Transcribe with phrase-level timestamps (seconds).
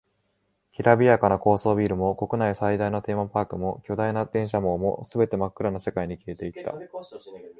[0.71, 6.73] きらびやかな高層ビルも、国内最大のテーマパークも、巨大な電車網も、全て真っ暗な世界に消えていった。